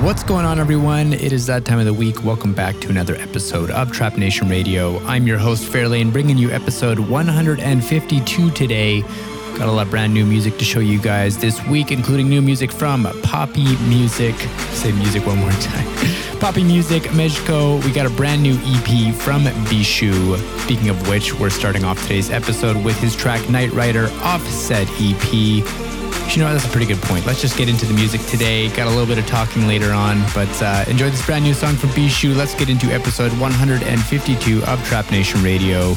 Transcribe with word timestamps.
What's 0.00 0.22
going 0.22 0.46
on, 0.46 0.60
everyone? 0.60 1.12
It 1.12 1.32
is 1.32 1.46
that 1.46 1.64
time 1.64 1.80
of 1.80 1.84
the 1.84 1.92
week. 1.92 2.22
Welcome 2.22 2.54
back 2.54 2.78
to 2.80 2.88
another 2.88 3.16
episode 3.16 3.72
of 3.72 3.90
Trap 3.90 4.16
Nation 4.16 4.48
Radio. 4.48 5.00
I'm 5.00 5.26
your 5.26 5.38
host, 5.38 5.70
Fairlane, 5.70 6.12
bringing 6.12 6.38
you 6.38 6.50
episode 6.50 7.00
152 7.00 8.50
today. 8.52 9.00
Got 9.00 9.68
a 9.68 9.72
lot 9.72 9.86
of 9.86 9.90
brand 9.90 10.14
new 10.14 10.24
music 10.24 10.56
to 10.58 10.64
show 10.64 10.78
you 10.78 11.00
guys 11.00 11.36
this 11.36 11.62
week, 11.66 11.90
including 11.90 12.28
new 12.28 12.40
music 12.40 12.70
from 12.70 13.06
Paapi 13.06 13.76
Muzik. 13.88 14.36
Say 14.72 14.92
music 14.92 15.26
one 15.26 15.38
more 15.38 15.50
time. 15.50 15.86
Paapi 16.38 16.64
Muzik, 16.64 17.02
Mejko. 17.02 17.84
We 17.84 17.90
got 17.90 18.06
a 18.06 18.10
brand 18.10 18.40
new 18.40 18.54
EP 18.54 19.12
from 19.12 19.42
Bishu. 19.66 20.38
Speaking 20.60 20.90
of 20.90 21.08
which, 21.08 21.34
we're 21.34 21.50
starting 21.50 21.84
off 21.84 22.00
today's 22.02 22.30
episode 22.30 22.82
with 22.84 22.98
his 23.00 23.16
track 23.16 23.50
Night 23.50 23.72
Rider 23.72 24.08
Offset 24.22 24.88
EP. 25.00 25.87
You 26.36 26.44
know, 26.44 26.52
that's 26.52 26.66
a 26.66 26.68
pretty 26.68 26.86
good 26.86 27.02
point. 27.02 27.26
Let's 27.26 27.40
just 27.40 27.56
get 27.56 27.68
into 27.68 27.86
the 27.86 27.94
music 27.94 28.20
today. 28.26 28.68
Got 28.68 28.86
a 28.86 28.90
little 28.90 29.06
bit 29.06 29.18
of 29.18 29.26
talking 29.26 29.66
later 29.66 29.92
on, 29.92 30.20
but 30.34 30.62
uh, 30.62 30.84
enjoy 30.86 31.10
this 31.10 31.24
brand 31.24 31.42
new 31.42 31.54
song 31.54 31.74
from 31.74 31.88
Bishu. 31.90 32.36
Let's 32.36 32.54
get 32.54 32.68
into 32.68 32.86
episode 32.88 33.32
152 33.40 34.62
of 34.64 34.84
Trap 34.86 35.10
Nation 35.10 35.42
Radio. 35.42 35.94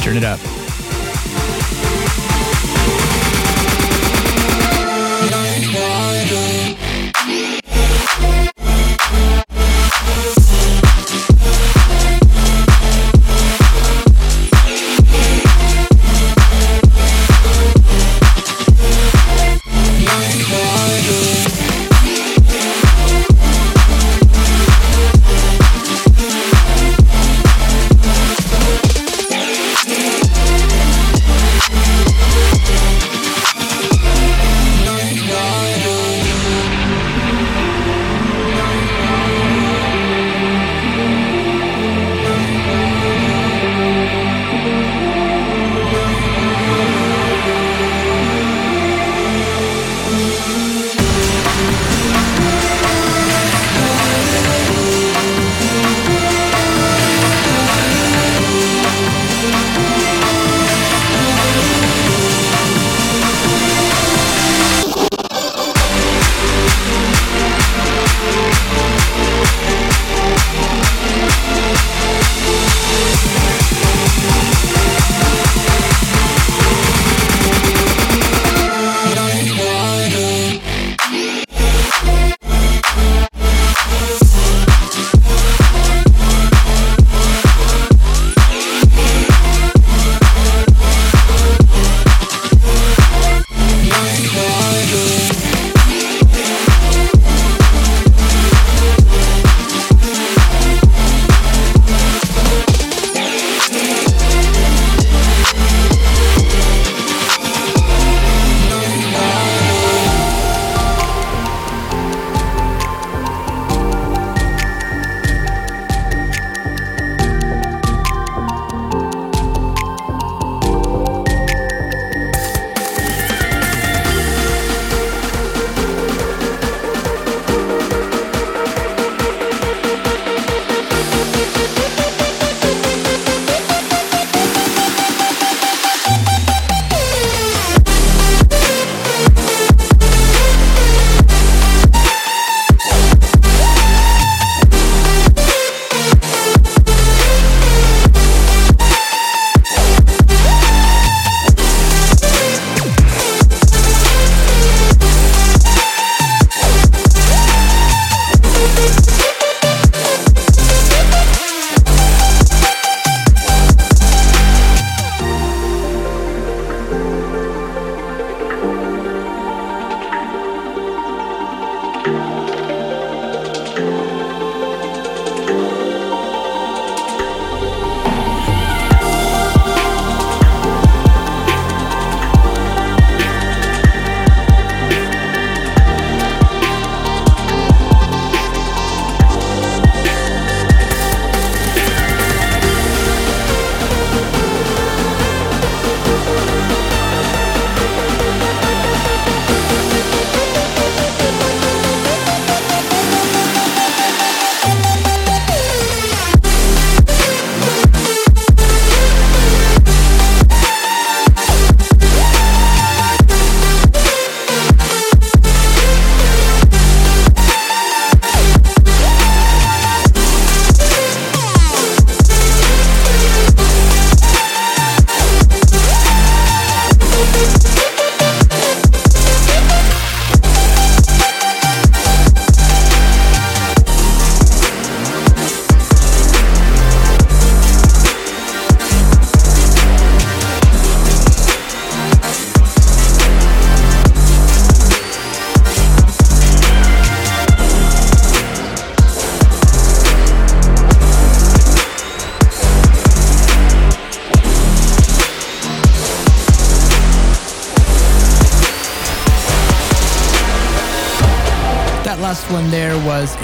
Turn 0.00 0.16
it 0.16 0.24
up. 0.24 0.40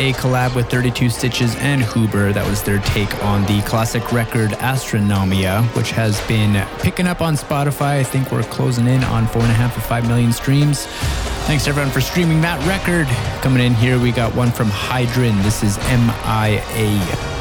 A 0.02 0.12
collab 0.14 0.56
with 0.56 0.69
32 0.69 1.10
Stitches 1.10 1.54
and 1.58 1.81
Hoober. 1.81 2.34
That 2.34 2.44
was 2.44 2.60
their 2.60 2.81
take 2.81 3.22
on 3.22 3.43
the 3.43 3.62
classic 3.62 4.10
record 4.10 4.50
Astronomia, 4.50 5.62
which 5.76 5.93
has 5.93 6.20
been 6.26 6.66
picking 6.81 7.06
up 7.06 7.20
on 7.20 7.34
Spotify. 7.34 8.00
I 8.00 8.02
think 8.02 8.32
we're 8.32 8.43
closing 8.43 8.88
in 8.88 9.04
on 9.04 9.28
four 9.28 9.43
and 9.43 9.52
a 9.52 9.54
half 9.54 9.76
or 9.76 9.81
five 9.81 10.08
million 10.08 10.32
streams. 10.32 10.87
Thanks 11.46 11.69
everyone 11.69 11.93
for 11.93 12.00
streaming 12.00 12.40
that 12.40 12.58
record. 12.66 13.06
Coming 13.43 13.64
in 13.64 13.75
here, 13.75 13.96
we 13.96 14.10
got 14.10 14.34
one 14.34 14.50
from 14.50 14.70
Hydrin. 14.70 15.40
This 15.44 15.62
is 15.62 15.78
MIA. 15.78 16.98
this 17.06 17.16
was 17.16 17.31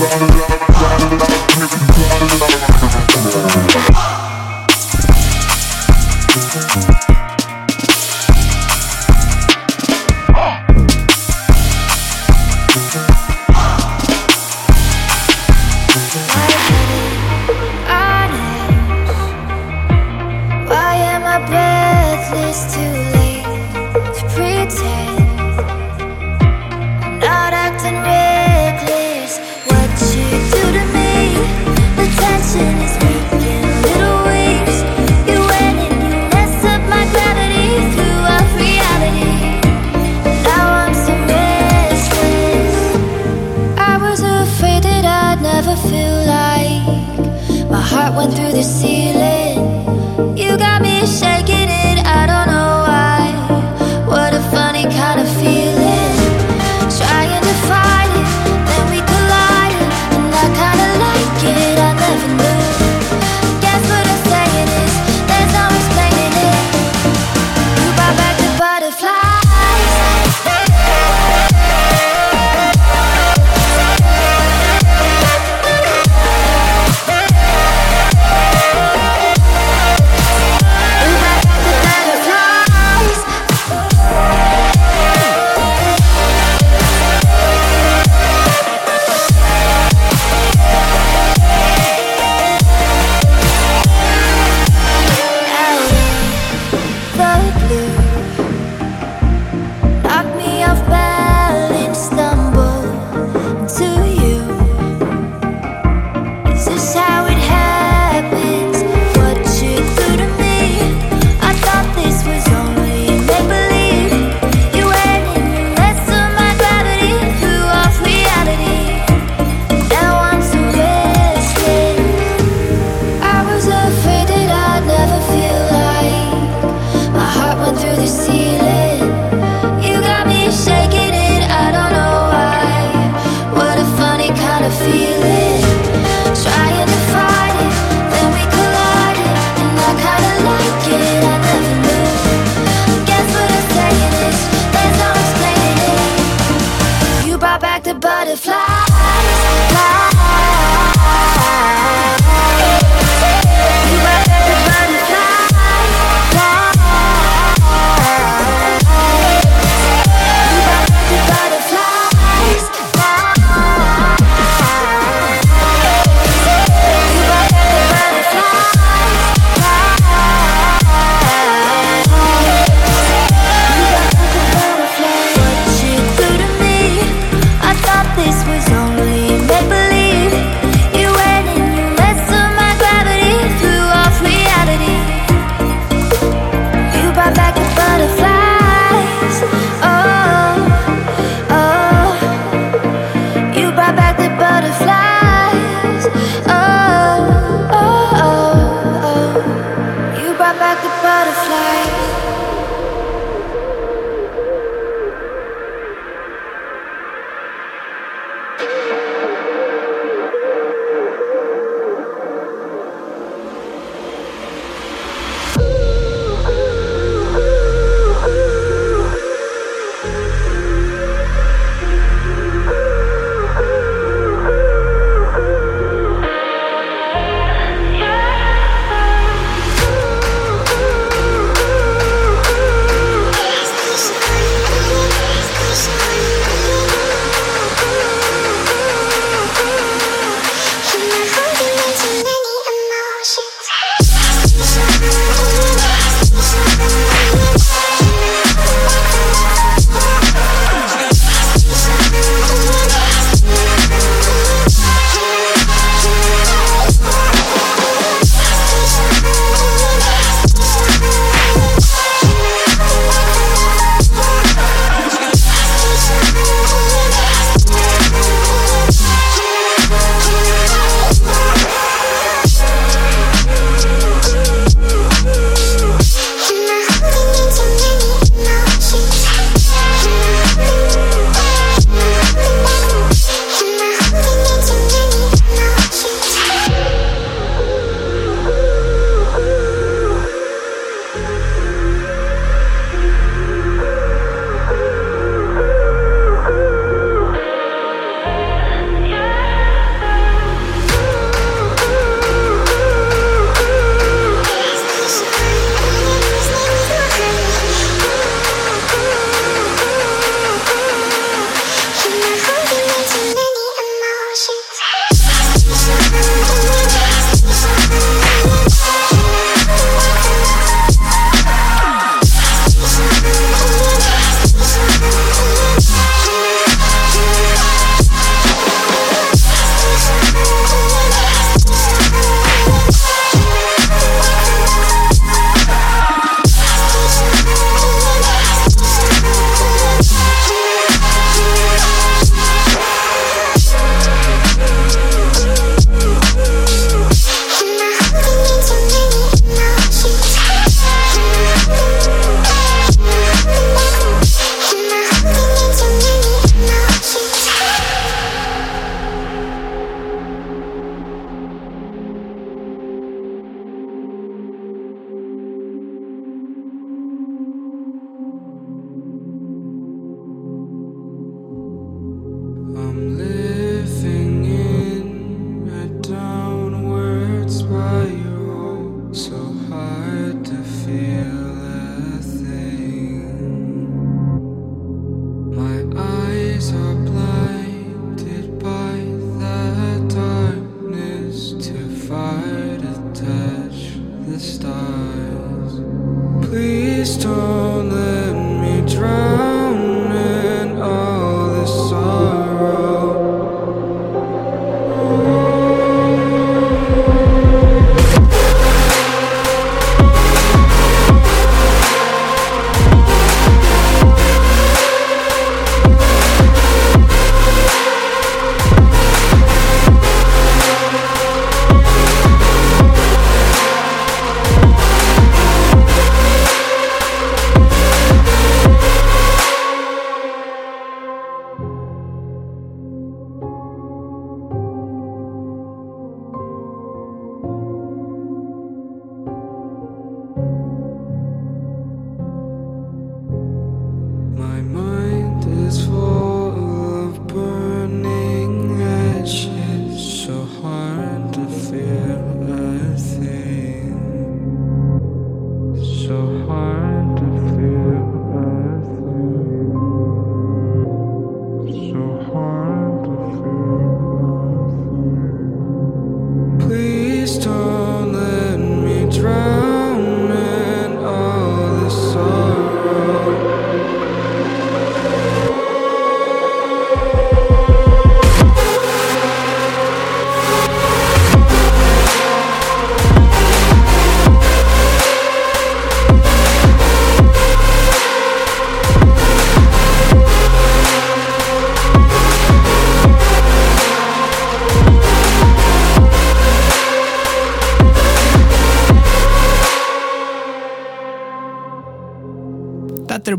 round 0.00 0.22
and 0.22 0.34
round. 0.34 0.59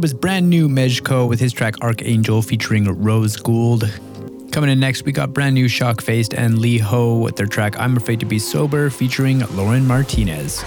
episode 0.01 0.15
was 0.15 0.19
brand 0.19 0.49
new 0.49 0.67
Mejko 0.67 1.27
with 1.27 1.39
his 1.39 1.53
track 1.53 1.75
Archangel 1.81 2.41
featuring 2.41 2.85
Rose 3.03 3.37
Ghould. 3.37 3.89
Coming 4.51 4.71
in 4.71 4.79
next, 4.79 5.05
we 5.05 5.11
got 5.11 5.31
brand 5.31 5.53
new 5.53 5.65
Shöckface 5.65 6.33
and 6.35 6.57
LIHO 6.57 7.21
with 7.21 7.35
their 7.35 7.45
track 7.45 7.79
I'm 7.79 7.95
Afraid 7.97 8.19
to 8.21 8.25
Be 8.25 8.39
Sober 8.39 8.89
featuring 8.89 9.39
Lauren 9.55 9.85
Martinez. 9.85 10.63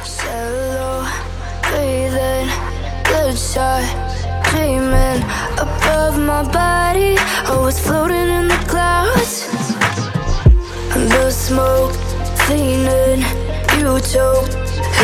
Breathing, 1.66 2.48
dreaming 4.50 5.22
above 5.58 6.16
my 6.16 6.42
body, 6.52 7.16
floating 7.82 8.28
in 8.38 8.46
the 8.46 8.64
clouds. 8.68 9.48
The 10.94 11.30
smoke, 11.30 11.92
cleaning, 12.46 13.24
you 13.78 13.98
choke, 14.12 14.48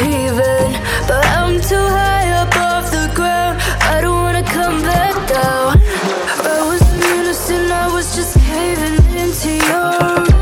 even, 0.07 0.71
but 1.09 1.27
I'm 1.27 1.61
too 1.61 1.87
high 1.99 2.47
above 2.47 2.91
the 2.93 3.11
ground. 3.15 3.60
I 3.91 4.01
don't 4.01 4.21
wanna 4.23 4.45
come 4.45 4.83
back 4.83 5.15
down. 5.29 5.81
I 6.55 6.61
was 6.71 6.81
innocent, 7.11 7.73
I 7.73 7.87
was 7.93 8.15
just 8.15 8.39
caving 8.49 8.97
into 9.23 9.51
your 9.71 9.91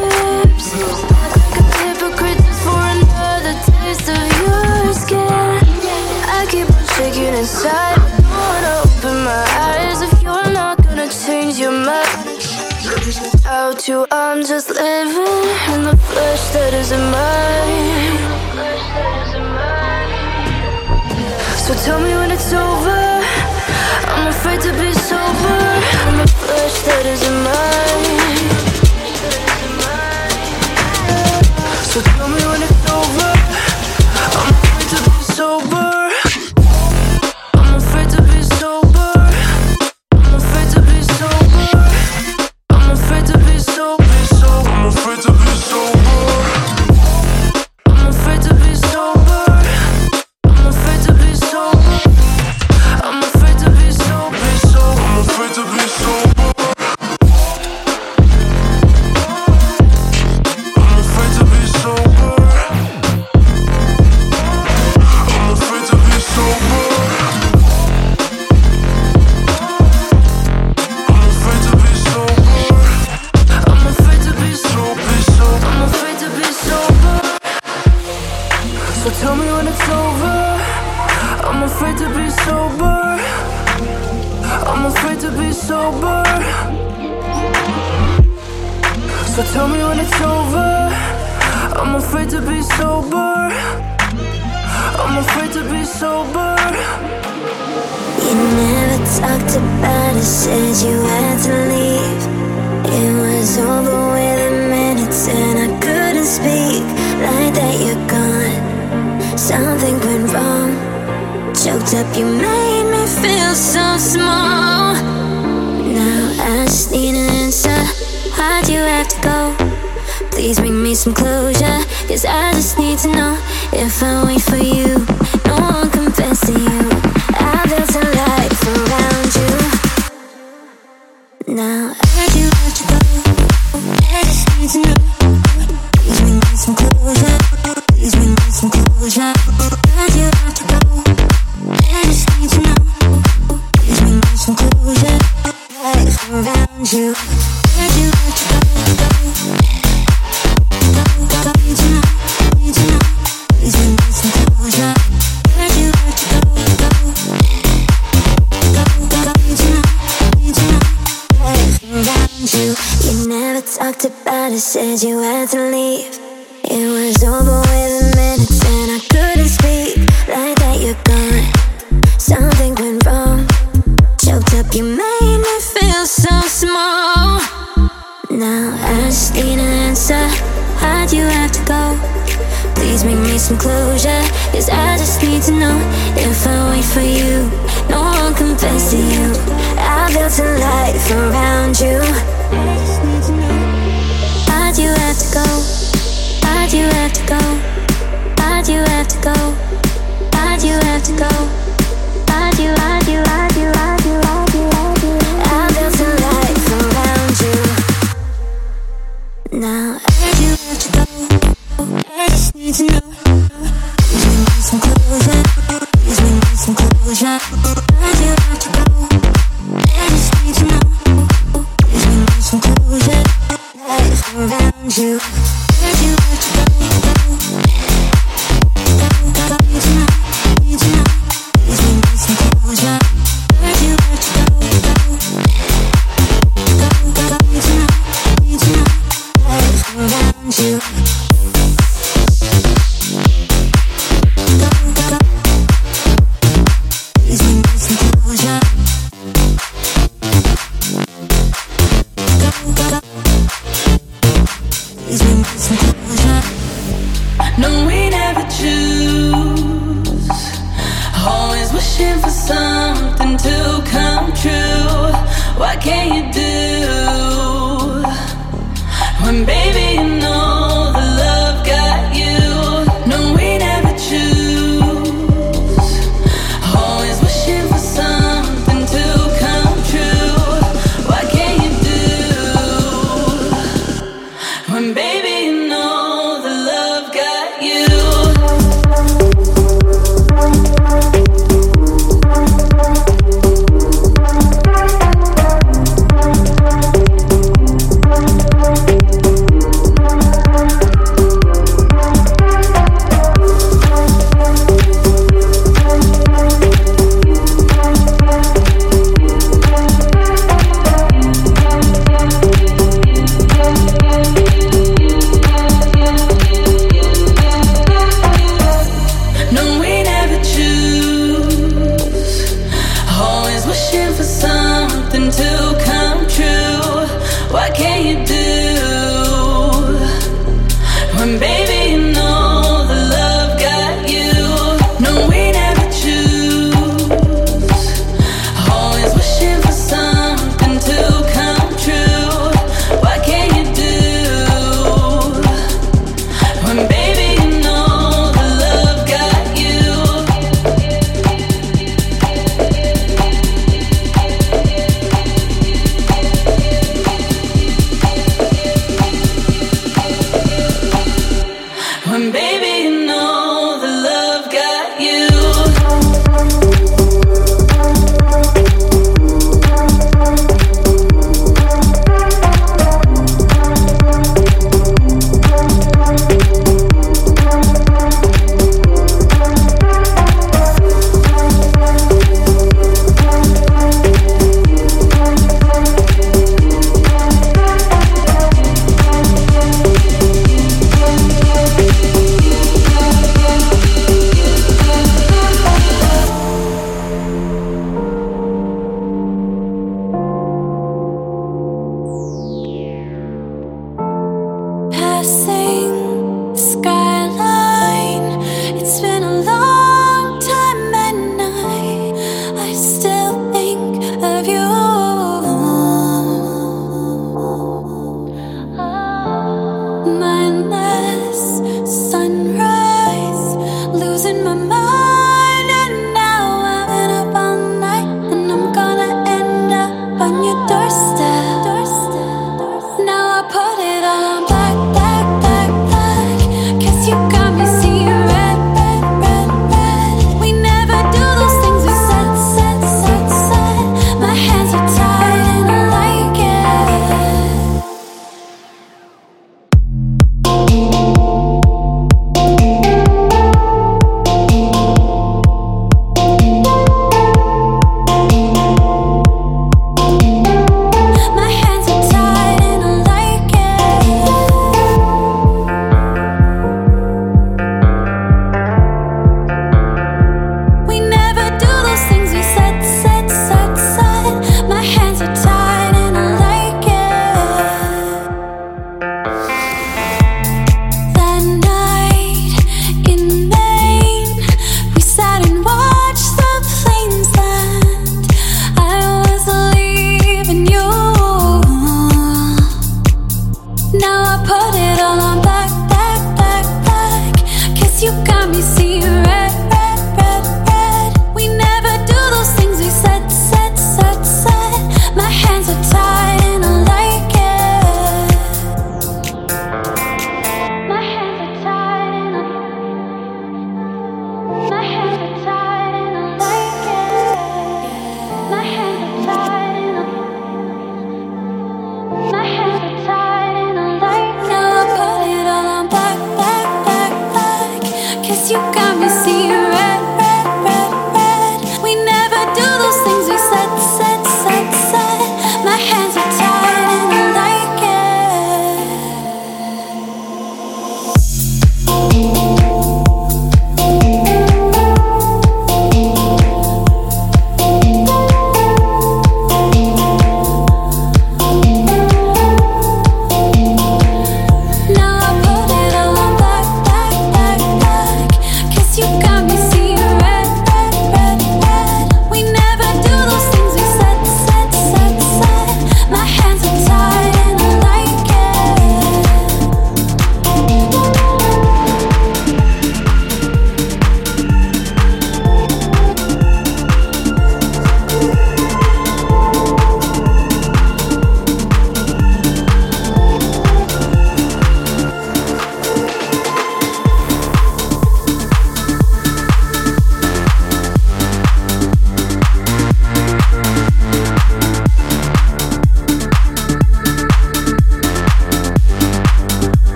ribs. 0.00 0.68
Like 1.52 1.60
a 1.60 1.76
hypocrite 1.84 2.40
just 2.46 2.62
for 2.64 2.80
another 2.96 3.54
taste 3.68 4.08
of 4.16 4.24
your 4.40 4.94
skin. 5.02 5.60
I 6.38 6.46
keep 6.52 6.68
on 6.76 6.84
shaking 6.96 7.34
inside. 7.42 7.98
I 8.00 8.18
don't 8.24 8.46
wanna 8.50 8.74
open 8.86 9.16
my 9.30 9.44
eyes 9.68 10.00
if 10.06 10.22
you're 10.22 10.50
not 10.60 10.82
gonna 10.82 11.08
change 11.24 11.58
your 11.58 11.76
mind. 11.90 12.24
Out 13.46 13.88
I'm 14.10 14.40
just 14.44 14.70
living 14.70 15.48
in 15.74 15.80
the 15.88 15.96
flesh 16.08 16.44
that 16.54 16.72
isn't 16.72 17.06
mine. 17.12 18.34
So 21.64 21.74
tell 21.84 22.00
me 22.00 22.14
when 22.14 22.30
it's 22.30 22.52
over 22.52 23.03
afraid 24.44 24.60
to 24.60 24.72
be 24.78 25.03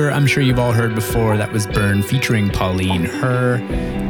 Cougar, 0.00 0.12
I'm 0.12 0.26
sure 0.26 0.42
you've 0.42 0.58
all 0.58 0.72
heard 0.72 0.94
before. 0.94 1.36
That 1.36 1.52
was 1.52 1.66
Burn 1.66 2.02
featuring 2.02 2.48
Pauline 2.48 3.04
Herr 3.04 3.56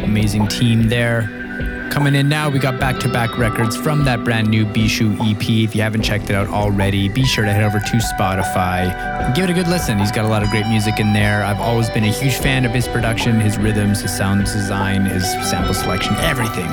amazing 0.05 0.47
team 0.47 0.89
there. 0.89 1.89
Coming 1.91 2.15
in 2.15 2.29
now, 2.29 2.49
we 2.49 2.61
got 2.61 2.79
back 2.79 3.01
to 3.01 3.09
back 3.09 3.37
records 3.37 3.77
from 3.77 4.05
that 4.05 4.23
brand 4.23 4.49
new 4.49 4.65
Bishu 4.65 5.15
EP. 5.21 5.43
If 5.43 5.75
you 5.75 5.83
haven't 5.83 6.03
checked 6.03 6.31
it 6.31 6.37
out 6.37 6.47
already, 6.49 7.09
be 7.09 7.25
sure 7.25 7.45
to 7.45 7.53
head 7.53 7.65
over 7.65 7.81
to 7.81 7.97
Spotify 8.17 8.93
and 9.25 9.35
give 9.35 9.45
it 9.45 9.51
a 9.51 9.55
good 9.55 9.67
listen. 9.67 9.99
He's 9.99 10.13
got 10.13 10.25
a 10.25 10.29
lot 10.29 10.45
of 10.45 10.51
great 10.51 10.67
music 10.69 11.01
in 11.01 11.13
there. 11.13 11.43
I've 11.43 11.61
always 11.61 11.91
been 11.91 12.05
a 12.05 12.13
huge 12.13 12.35
fan 12.35 12.65
of 12.65 12.71
his 12.71 12.87
production, 12.87 13.41
his 13.41 13.59
rhythms, 13.59 14.01
his 14.01 14.17
sound 14.17 14.45
design, 14.45 15.05
his 15.05 15.25
sample 15.49 15.75
selection, 15.75 16.15
everything. 16.17 16.69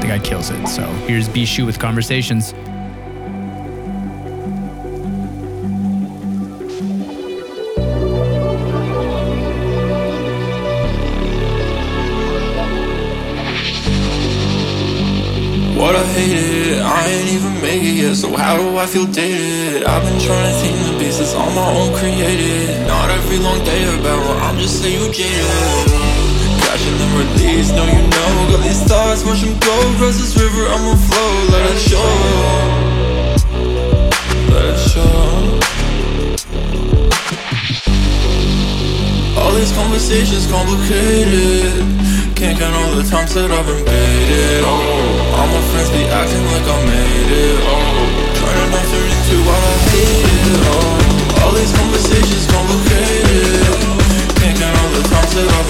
The 0.00 0.06
guy 0.06 0.20
kills 0.20 0.50
it. 0.50 0.66
So 0.68 0.82
here's 1.08 1.28
Bishu 1.28 1.66
with 1.66 1.80
Conversations. 1.80 2.54
How 18.44 18.58
do 18.58 18.76
I 18.76 18.84
feel 18.84 19.06
dated? 19.06 19.84
I've 19.84 20.04
been 20.04 20.20
trying 20.20 20.44
to 20.44 20.54
think 20.60 20.76
the 20.84 20.92
pieces 21.00 21.32
on 21.32 21.48
my 21.56 21.64
own 21.80 21.96
created. 21.96 22.86
Not 22.86 23.08
every 23.08 23.38
long 23.38 23.56
day 23.64 23.82
about 23.88 24.20
what 24.20 24.36
I'm 24.44 24.58
just 24.60 24.82
say 24.82 24.92
you 24.92 25.08
jaded. 25.10 25.88
Catching 26.60 26.96
them 27.00 27.12
release, 27.16 27.72
no 27.72 27.84
you 27.88 28.04
know. 28.04 28.30
Got 28.52 28.60
these 28.68 28.84
thoughts, 28.84 29.24
watch 29.24 29.40
them 29.40 29.56
go. 29.64 29.74
Cross 29.96 30.20
this 30.20 30.36
river, 30.36 30.62
I'ma 30.68 30.92
flow. 31.08 31.32
Let 31.56 31.64
it 31.72 31.80
show. 31.88 32.12
Let 34.52 34.64
it 34.76 34.80
show. 34.92 35.24
All 39.40 39.52
these 39.56 39.72
conversations 39.72 40.44
complicated. 40.52 41.72
Can't 42.36 42.58
count 42.58 42.76
all 42.76 42.92
the 42.92 43.08
times 43.08 43.32
that 43.32 43.50
I've 43.50 43.64
baited. 43.88 44.60
Oh, 44.68 45.32
all 45.32 45.48
my 45.48 45.62
friends 45.72 45.88
be 45.96 46.04
acting 46.12 46.44
like 46.52 46.66
I 46.68 46.78
made 46.92 47.30
it. 47.40 47.58
Oh, 47.72 48.23
I 49.26 49.32
all 51.42 51.52
these 51.52 51.72
conversations 51.72 52.46
complicated. 52.46 53.64
Can't 54.36 54.58
count 54.58 54.76
all 54.76 54.90
the 54.90 55.02
times 55.08 55.34
that 55.34 55.48
I've 55.48 55.63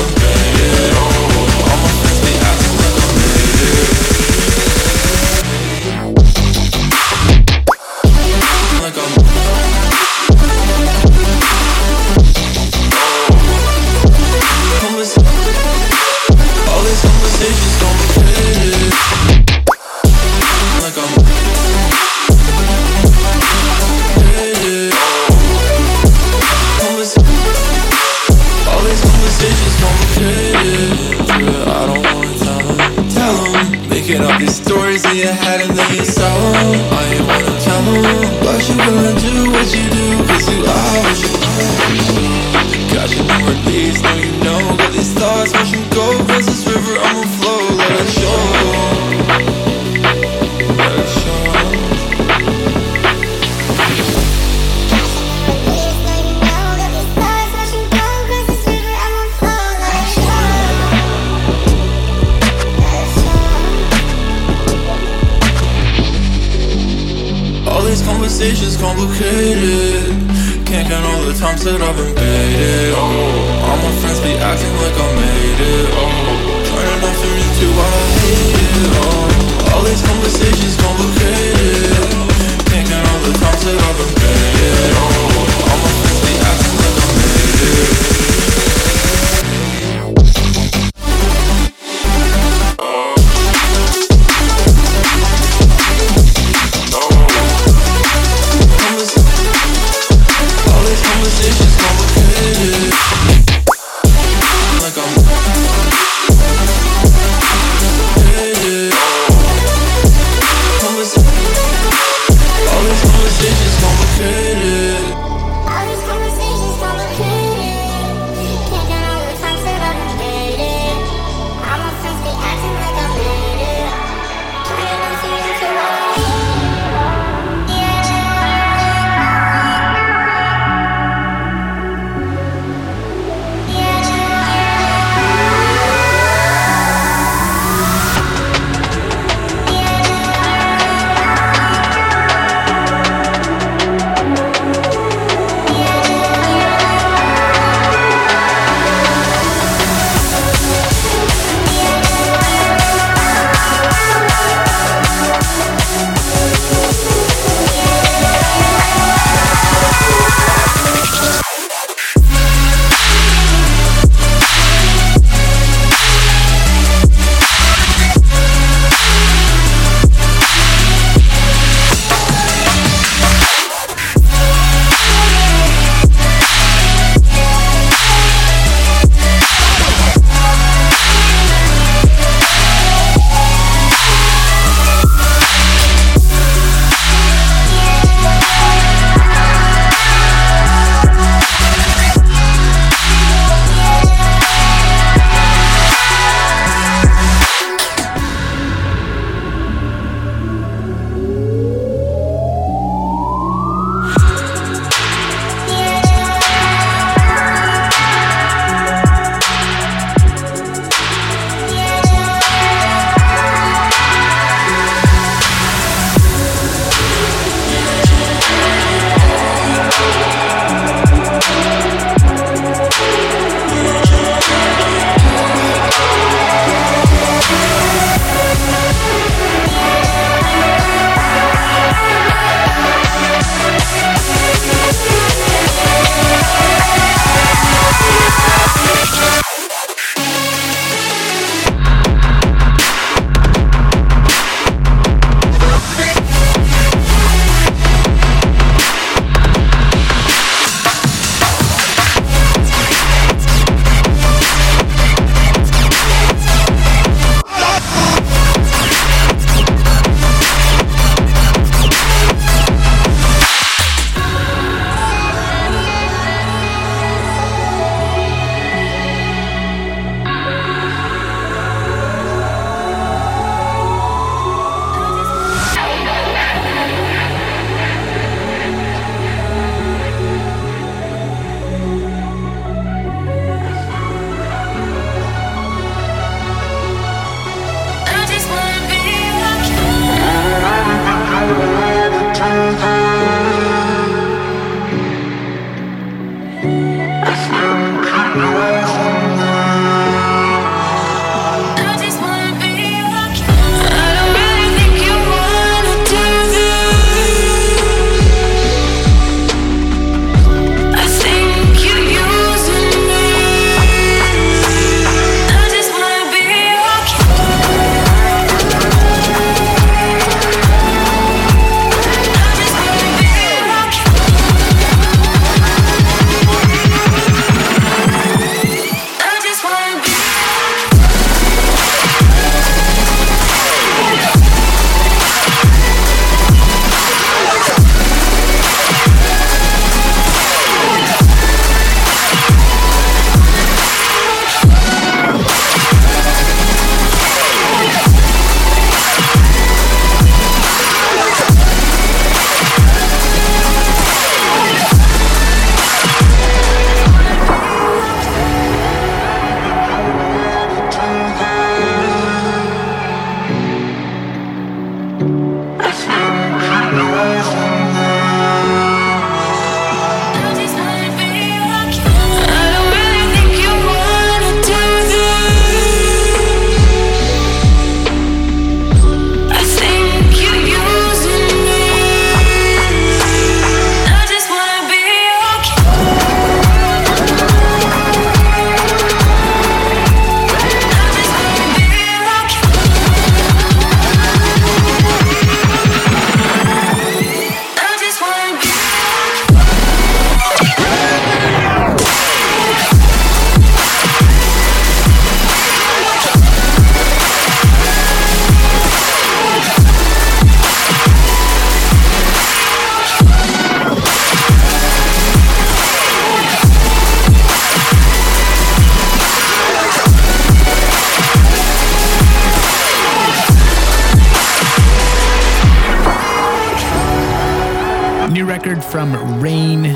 from 428.90 429.12
raiin. 429.42 429.94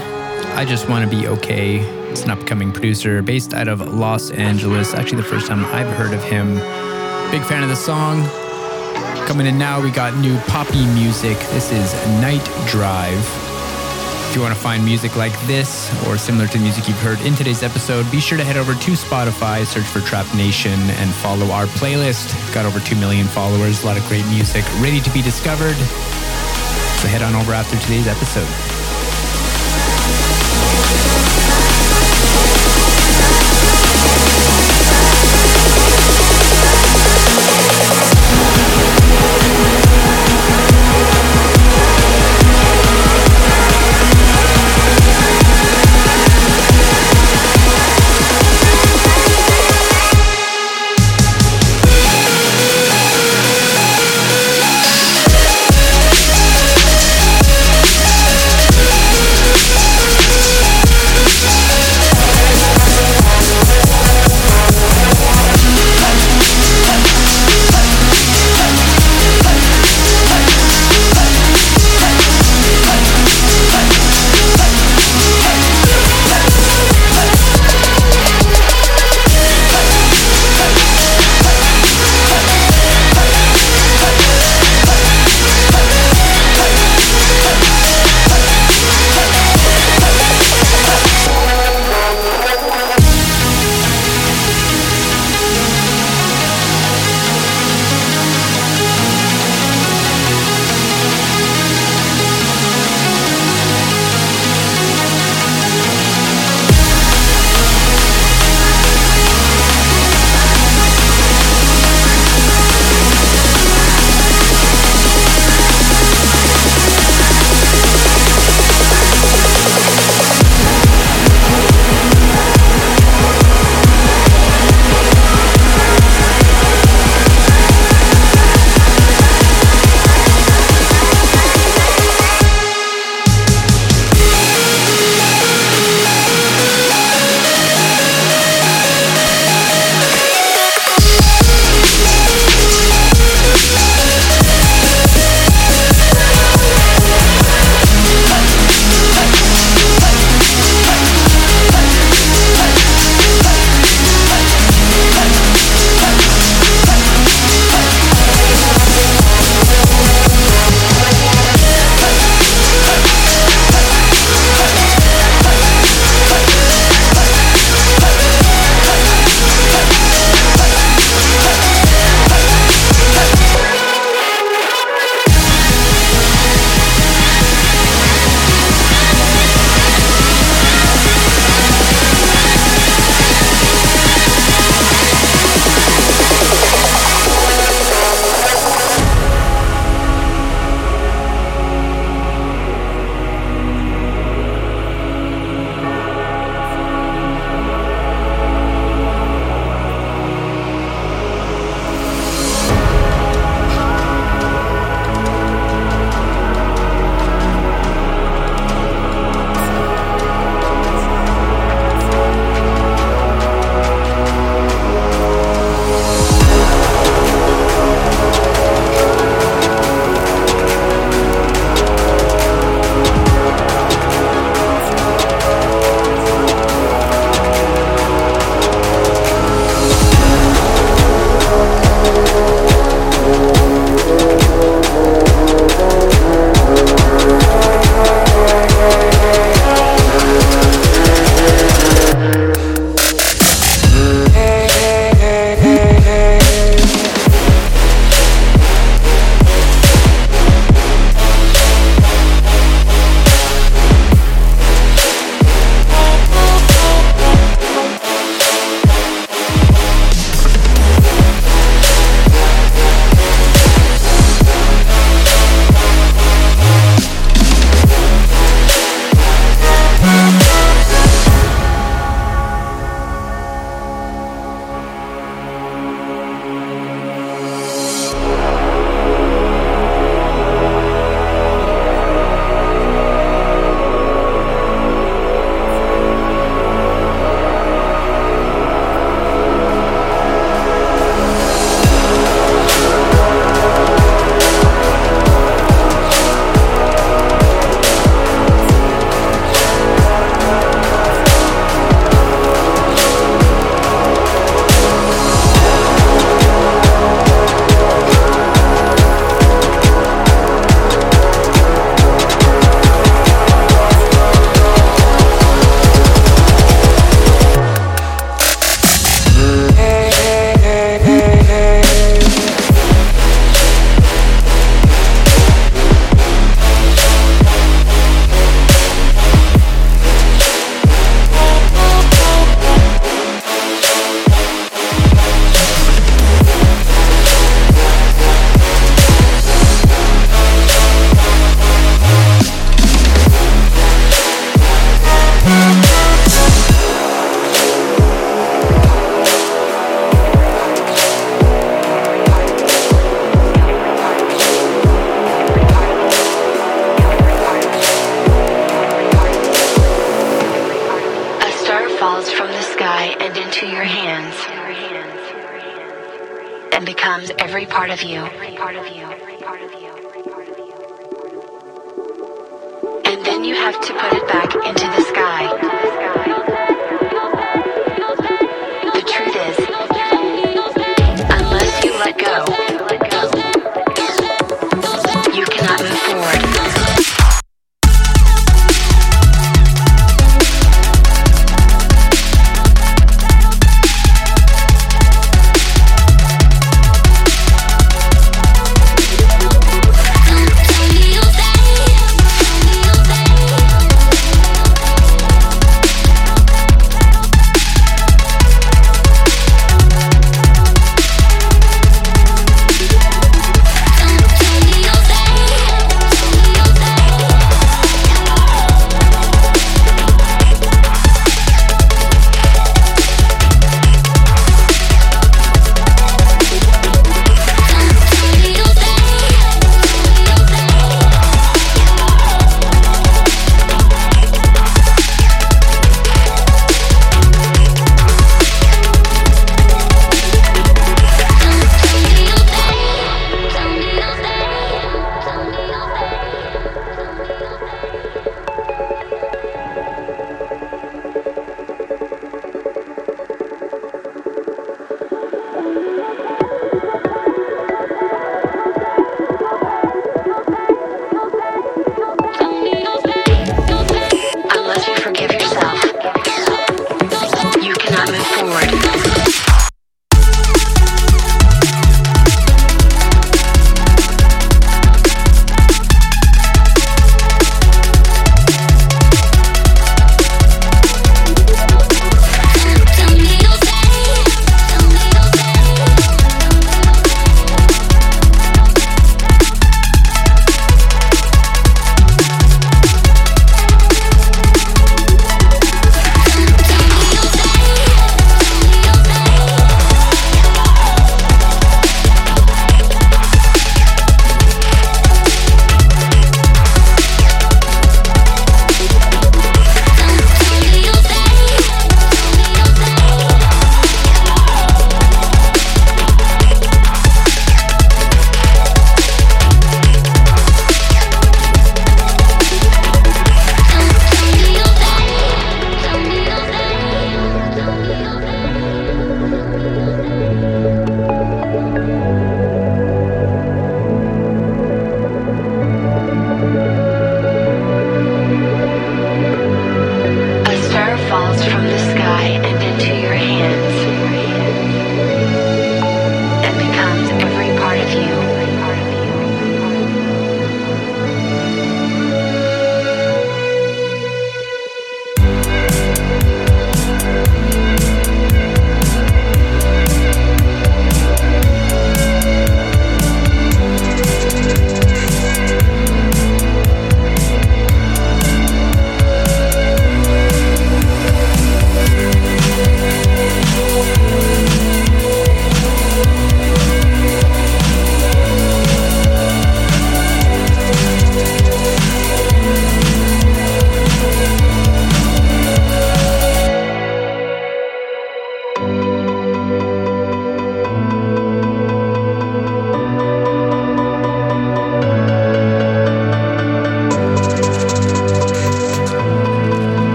I 0.56 0.64
just 0.64 0.88
want 0.88 1.08
to 1.08 1.16
be 1.16 1.26
okay. 1.28 1.78
It's 2.10 2.22
an 2.22 2.30
upcoming 2.30 2.72
producer 2.72 3.22
based 3.22 3.54
out 3.54 3.68
of 3.68 3.80
Los 3.80 4.30
Angeles. 4.30 4.94
Actually, 4.94 5.22
the 5.22 5.28
first 5.28 5.46
time 5.46 5.64
I've 5.66 5.88
heard 5.96 6.12
of 6.12 6.22
him. 6.24 6.54
Big 7.30 7.42
fan 7.44 7.62
of 7.62 7.68
the 7.68 7.76
song. 7.76 8.24
Coming 9.26 9.46
in 9.46 9.58
now, 9.58 9.80
we 9.80 9.90
got 9.90 10.16
new 10.18 10.36
Paapi 10.50 10.92
Muzik. 10.94 11.38
This 11.50 11.70
is 11.70 11.92
Night 12.20 12.44
Drive. 12.66 13.18
If 14.28 14.34
you 14.34 14.42
want 14.42 14.54
to 14.54 14.60
find 14.60 14.84
music 14.84 15.16
like 15.16 15.38
this 15.46 15.90
or 16.06 16.18
similar 16.18 16.46
to 16.46 16.58
the 16.58 16.64
music 16.64 16.88
you've 16.88 17.00
heard 17.00 17.20
in 17.22 17.34
today's 17.34 17.62
episode, 17.62 18.10
be 18.10 18.20
sure 18.20 18.38
to 18.38 18.44
head 18.44 18.56
over 18.56 18.74
to 18.74 18.90
Spotify, 18.92 19.64
search 19.64 19.84
for 19.84 20.00
Trap 20.00 20.26
Nation, 20.34 20.78
and 21.00 21.10
follow 21.10 21.46
our 21.50 21.66
playlist. 21.66 22.32
Got 22.54 22.66
over 22.66 22.80
2 22.80 22.96
million 22.96 23.26
followers, 23.26 23.82
a 23.82 23.86
lot 23.86 23.96
of 23.96 24.06
great 24.08 24.26
music 24.26 24.64
ready 24.80 25.00
to 25.00 25.10
be 25.10 25.22
discovered. 25.22 25.76
So 26.98 27.06
head 27.06 27.22
on 27.22 27.34
over 27.34 27.52
after 27.52 27.78
today's 27.78 28.06
episode. 28.08 28.77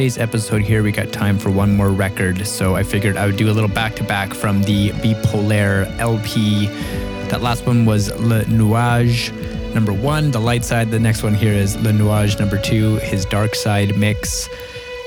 Today's 0.00 0.16
episode 0.16 0.62
here. 0.62 0.82
We 0.82 0.92
got 0.92 1.12
time 1.12 1.38
for 1.38 1.50
one 1.50 1.76
more 1.76 1.90
record, 1.90 2.46
so 2.46 2.74
I 2.74 2.82
figured 2.82 3.18
I 3.18 3.26
would 3.26 3.36
do 3.36 3.50
a 3.50 3.52
little 3.52 3.68
back 3.68 3.96
to 3.96 4.02
back 4.02 4.32
from 4.32 4.62
the 4.62 4.92
Bepolaire 4.92 5.94
LP. 5.98 6.68
That 7.28 7.42
last 7.42 7.66
one 7.66 7.84
was 7.84 8.10
Le 8.18 8.44
Nuage 8.44 9.30
number 9.74 9.92
one, 9.92 10.30
the 10.30 10.40
light 10.40 10.64
side. 10.64 10.90
The 10.90 10.98
next 10.98 11.22
one 11.22 11.34
here 11.34 11.52
is 11.52 11.76
Le 11.82 11.92
Nuage 11.92 12.38
number 12.38 12.58
two, 12.58 12.96
his 12.96 13.26
dark 13.26 13.54
side 13.54 13.94
mix. 13.94 14.48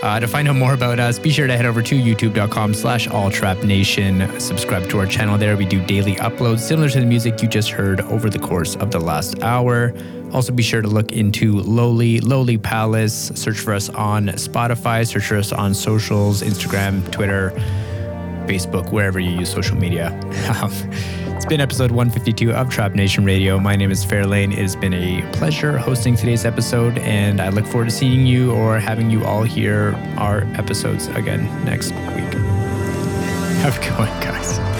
Uh, 0.03 0.19
to 0.19 0.27
find 0.27 0.49
out 0.49 0.55
more 0.57 0.73
about 0.73 0.99
us, 0.99 1.17
be 1.17 1.29
sure 1.29 1.47
to 1.47 1.55
head 1.55 1.65
over 1.65 1.81
to 1.81 1.95
youtube.com 1.95 2.73
slash 2.73 3.07
alltrapnation. 3.07 4.41
Subscribe 4.41 4.89
to 4.89 4.99
our 4.99 5.05
channel 5.05 5.37
there. 5.37 5.55
We 5.55 5.65
do 5.65 5.81
daily 5.85 6.15
uploads 6.15 6.59
similar 6.59 6.89
to 6.89 6.99
the 6.99 7.05
music 7.05 7.41
you 7.41 7.47
just 7.47 7.69
heard 7.69 8.01
over 8.01 8.29
the 8.29 8.37
course 8.37 8.75
of 8.75 8.91
the 8.91 8.99
last 8.99 9.41
hour. 9.41 9.93
Also, 10.33 10.51
be 10.51 10.61
sure 10.61 10.81
to 10.81 10.89
look 10.89 11.13
into 11.13 11.53
Lowly, 11.61 12.19
Lowly 12.19 12.57
Palace. 12.57 13.31
Search 13.33 13.57
for 13.57 13.73
us 13.73 13.87
on 13.87 14.27
Spotify. 14.27 15.07
Search 15.07 15.23
for 15.23 15.37
us 15.37 15.53
on 15.53 15.73
socials, 15.73 16.41
Instagram, 16.41 17.09
Twitter, 17.09 17.51
Facebook, 18.45 18.91
wherever 18.91 19.21
you 19.21 19.31
use 19.31 19.49
social 19.49 19.77
media. 19.77 20.11
it's 21.35 21.45
been 21.45 21.61
episode 21.61 21.91
152 21.91 22.51
of 22.53 22.69
Trap 22.69 22.93
Nation 22.93 23.25
Radio. 23.25 23.59
My 23.59 23.75
name 23.75 23.91
is 23.91 24.05
Fairlane. 24.05 24.51
It 24.51 24.59
has 24.59 24.75
been 24.75 24.93
a 24.93 25.21
pleasure 25.33 25.77
hosting 25.77 26.15
today's 26.15 26.45
episode, 26.45 26.97
and 26.99 27.41
I 27.41 27.49
look 27.49 27.65
forward 27.65 27.85
to 27.85 27.91
seeing 27.91 28.25
you 28.25 28.51
or 28.51 28.79
having 28.79 29.09
you 29.09 29.25
all 29.25 29.43
hear 29.43 29.93
our 30.17 30.43
episodes 30.55 31.07
again 31.07 31.43
next 31.65 31.91
week. 31.91 32.33
Have 33.61 33.77
a 33.77 33.81
good 33.81 33.97
one, 33.97 34.07
guys. 34.21 34.72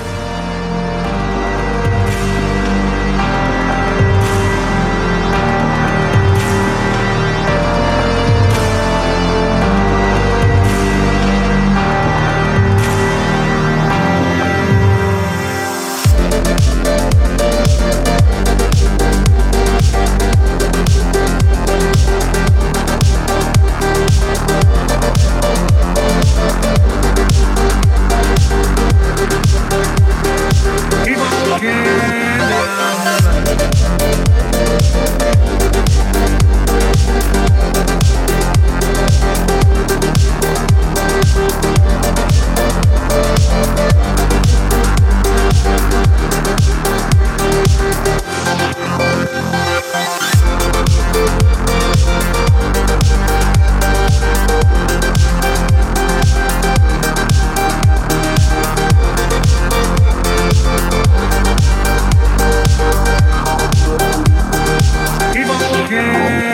Yeah. 66.14 66.53